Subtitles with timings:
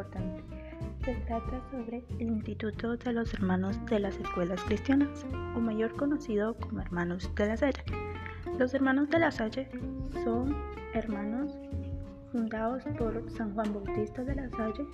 [0.00, 0.42] importante.
[1.04, 5.26] Se trata sobre el Instituto de los Hermanos de las Escuelas Cristianas,
[5.56, 7.82] o mayor conocido como Hermanos de la Salle.
[8.58, 9.68] Los Hermanos de la Salle
[10.24, 10.56] son
[10.94, 11.52] hermanos
[12.32, 14.84] fundados por San Juan Bautista de la Salle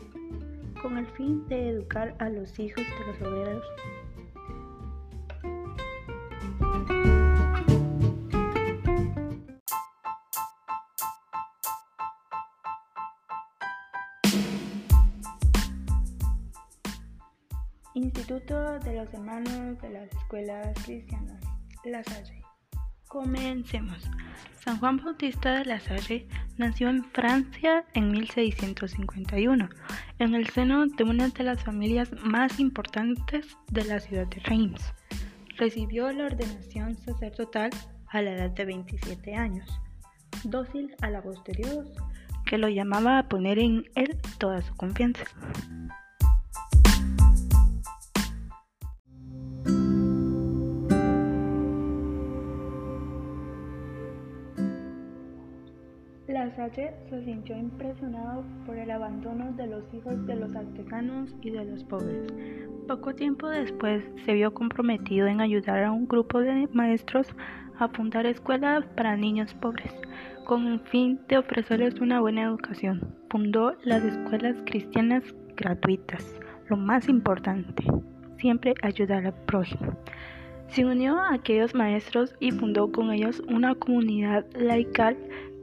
[0.82, 3.64] con el fin de educar a los hijos de los obreros
[17.96, 21.42] Instituto de los Hermanos de las Escuelas Cristianas,
[21.82, 22.42] La Salle.
[23.08, 24.04] Comencemos.
[24.60, 26.28] San Juan Bautista de La Salle
[26.58, 29.70] nació en Francia en 1651,
[30.18, 34.92] en el seno de una de las familias más importantes de la ciudad de Reims.
[35.56, 37.70] Recibió la ordenación sacerdotal
[38.08, 39.70] a la edad de 27 años,
[40.44, 41.88] dócil a la voz de Dios,
[42.44, 45.24] que lo llamaba a poner en él toda su confianza.
[56.28, 61.50] La Salle se sintió impresionado por el abandono de los hijos de los artesanos y
[61.50, 62.26] de los pobres.
[62.88, 67.28] Poco tiempo después se vio comprometido en ayudar a un grupo de maestros
[67.78, 69.94] a fundar escuelas para niños pobres,
[70.44, 73.14] con el fin de ofrecerles una buena educación.
[73.30, 75.22] Fundó las escuelas cristianas
[75.54, 77.84] gratuitas, lo más importante,
[78.38, 79.96] siempre ayudar al prójimo.
[80.66, 85.16] Se unió a aquellos maestros y fundó con ellos una comunidad laical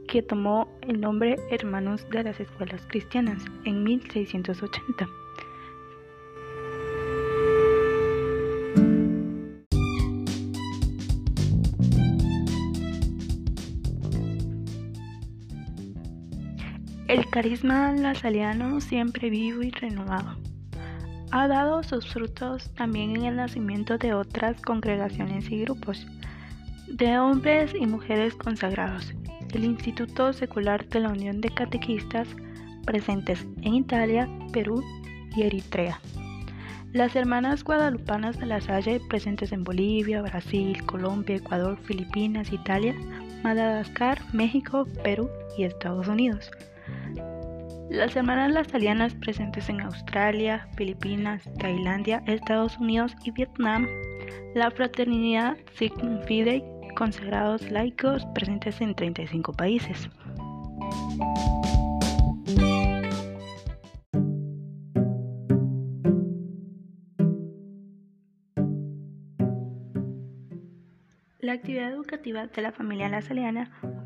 [0.07, 5.07] que tomó el nombre Hermanos de las Escuelas Cristianas en 1680.
[17.07, 20.35] El carisma lasaliano siempre vivo y renovado.
[21.29, 26.07] Ha dado sus frutos también en el nacimiento de otras congregaciones y grupos,
[26.88, 29.13] de hombres y mujeres consagrados,
[29.56, 32.28] el Instituto Secular de la Unión de Catequistas
[32.86, 34.84] presentes en Italia, Perú
[35.36, 36.00] y Eritrea.
[36.91, 42.96] Las hermanas guadalupanas de la Salle presentes en Bolivia, Brasil, Colombia, Ecuador, Filipinas, Italia,
[43.44, 46.52] Madagascar, México, Perú y Estados Unidos.
[47.90, 53.88] Las hermanas lasalianas presentes en Australia, Filipinas, Tailandia, Estados Unidos y Vietnam.
[54.56, 60.09] La fraternidad Signum Fidei consagrados laicos presentes en 35 países.
[71.39, 73.09] La actividad educativa de la familia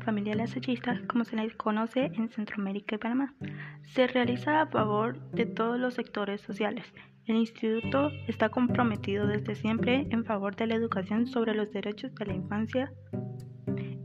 [0.08, 3.34] lasaliana o familia lasallista, como se les conoce en Centroamérica y Panamá,
[3.82, 6.84] se realiza a favor de todos los sectores sociales,
[7.28, 12.24] el instituto está comprometido desde siempre en favor de la educación sobre los derechos de
[12.24, 12.90] la infancia.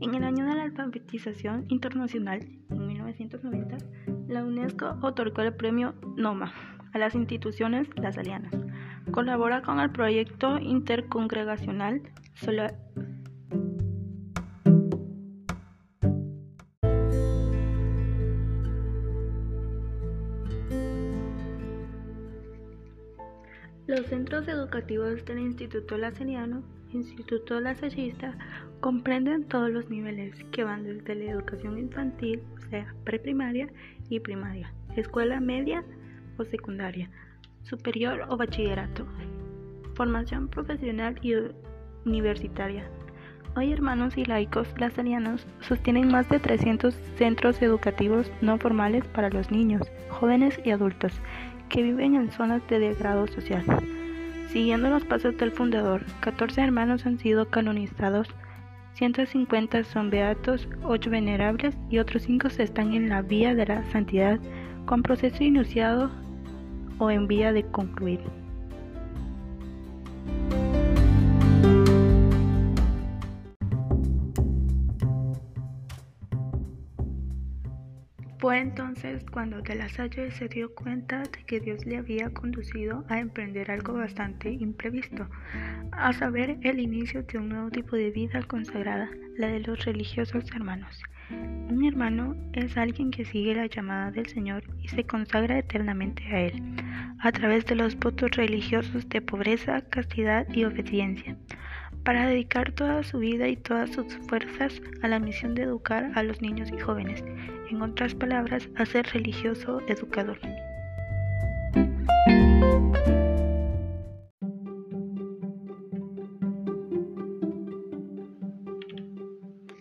[0.02, 3.78] En el año de la alfabetización internacional, en 1990,
[4.28, 6.52] la UNESCO otorgó el premio NOMA
[6.92, 8.52] a las instituciones lasalianas.
[9.10, 12.02] Colabora con el proyecto intercongregacional
[23.86, 26.62] Los centros educativos del Instituto Laseriano,
[26.94, 28.34] Instituto Lasallista,
[28.80, 33.68] comprenden todos los niveles que van desde la educación infantil, o sea, preprimaria
[34.08, 35.84] y primaria, escuela media
[36.38, 37.10] o secundaria,
[37.62, 39.06] superior o bachillerato,
[39.94, 41.34] formación profesional y
[42.06, 42.88] universitaria.
[43.54, 49.50] Hoy hermanos y laicos lasarianos sostienen más de 300 centros educativos no formales para los
[49.50, 51.12] niños, jóvenes y adultos
[51.74, 53.64] que viven en zonas de degrado social.
[54.46, 58.28] Siguiendo los pasos del fundador, 14 hermanos han sido canonizados,
[58.92, 64.38] 150 son beatos, 8 venerables y otros 5 están en la vía de la santidad
[64.86, 66.12] con proceso iniciado
[66.98, 68.20] o en vía de concluir.
[78.44, 83.18] Fue entonces cuando De La se dio cuenta de que Dios le había conducido a
[83.18, 85.26] emprender algo bastante imprevisto,
[85.92, 89.08] a saber, el inicio de un nuevo tipo de vida consagrada,
[89.38, 91.02] la de los religiosos hermanos.
[91.30, 96.40] Un hermano es alguien que sigue la llamada del Señor y se consagra eternamente a
[96.42, 96.62] Él,
[97.20, 101.34] a través de los votos religiosos de pobreza, castidad y obediencia
[102.04, 106.22] para dedicar toda su vida y todas sus fuerzas a la misión de educar a
[106.22, 107.24] los niños y jóvenes,
[107.70, 110.38] en otras palabras, a ser religioso educador.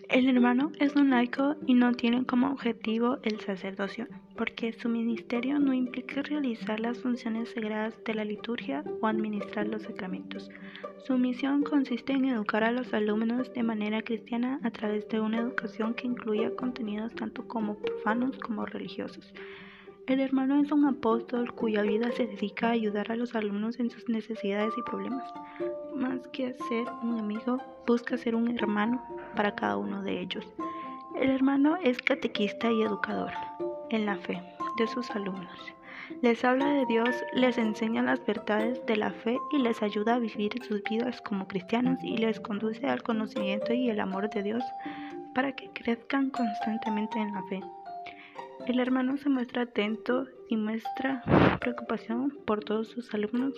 [0.10, 5.60] El hermano es un laico y no tiene como objetivo el sacerdocio, porque su ministerio
[5.60, 10.50] no implica realizar las funciones sagradas de la liturgia o administrar los sacramentos.
[11.06, 15.40] Su misión consiste en educar a los alumnos de manera cristiana a través de una
[15.40, 19.34] educación que incluya contenidos tanto como profanos como religiosos.
[20.08, 23.90] El hermano es un apóstol cuya vida se dedica a ayudar a los alumnos en
[23.90, 25.32] sus necesidades y problemas.
[25.96, 27.58] Más que ser un amigo,
[27.88, 29.02] busca ser un hermano
[29.36, 30.46] para cada uno de ellos.
[31.16, 33.32] El hermano es catequista y educador
[33.94, 34.42] en la fe
[34.78, 35.74] de sus alumnos.
[36.22, 40.20] Les habla de Dios, les enseña las verdades de la fe y les ayuda a
[40.20, 44.64] vivir sus vidas como cristianos y les conduce al conocimiento y el amor de Dios
[45.34, 47.62] para que crezcan constantemente en la fe.
[48.68, 51.24] El hermano se muestra atento y muestra
[51.60, 53.54] preocupación por todos sus alumnos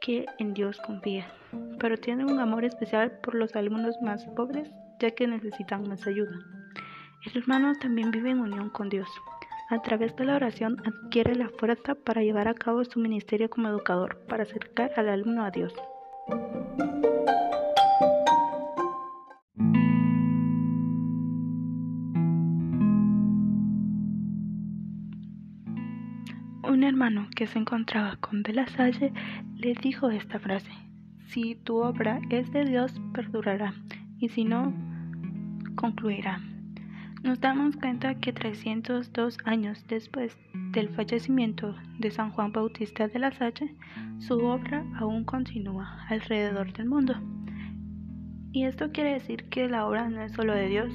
[0.00, 1.28] que en Dios confían,
[1.78, 4.70] pero tiene un amor especial por los alumnos más pobres
[5.00, 6.38] ya que necesitan más ayuda.
[7.26, 9.08] El hermano también vive en unión con Dios.
[9.70, 13.68] A través de la oración adquiere la fuerza para llevar a cabo su ministerio como
[13.68, 15.72] educador, para acercar al alumno a Dios.
[26.68, 29.12] Un hermano que se encontraba con De la Salle
[29.56, 30.72] le dijo esta frase,
[31.28, 33.72] si tu obra es de Dios, perdurará,
[34.18, 34.72] y si no,
[35.76, 36.49] concluirá.
[37.22, 40.38] Nos damos cuenta que 302 años después
[40.72, 43.76] del fallecimiento de San Juan Bautista de la Salle,
[44.18, 47.14] su obra aún continúa alrededor del mundo.
[48.52, 50.90] Y esto quiere decir que la obra no es solo de Dios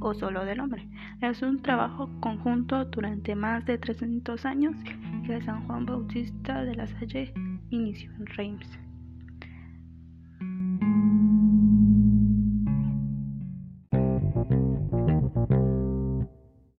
[0.00, 0.86] o solo del hombre,
[1.22, 4.76] es un trabajo conjunto durante más de 300 años
[5.26, 7.32] que San Juan Bautista de la Salle
[7.70, 8.89] inició en Reims.